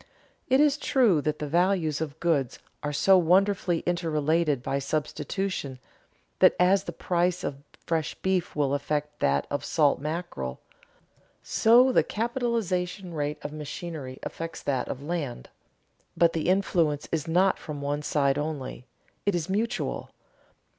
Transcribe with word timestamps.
It 0.47 0.59
is 0.59 0.79
true 0.79 1.21
that 1.21 1.37
the 1.37 1.45
values 1.45 2.01
of 2.01 2.19
goods 2.19 2.57
are 2.81 2.91
so 2.91 3.19
wonderfully 3.19 3.81
interrelated 3.85 4.63
by 4.63 4.79
substitution 4.79 5.77
that 6.39 6.55
as 6.59 6.85
the 6.85 6.91
price 6.91 7.43
of 7.43 7.57
fresh 7.85 8.15
beef 8.15 8.55
will 8.55 8.73
affect 8.73 9.19
that 9.19 9.45
of 9.51 9.63
salt 9.63 9.99
mackerel, 10.01 10.59
so 11.43 11.91
the 11.91 12.01
capitalization 12.01 13.13
rate 13.13 13.37
of 13.43 13.53
machinery 13.53 14.17
affects 14.23 14.63
that 14.63 14.87
of 14.87 15.03
land; 15.03 15.49
but 16.17 16.33
the 16.33 16.49
influence 16.49 17.07
is 17.11 17.27
not 17.27 17.59
from 17.59 17.79
one 17.79 18.01
side 18.01 18.39
only, 18.39 18.87
it 19.27 19.35
is 19.35 19.49
mutual. 19.51 20.09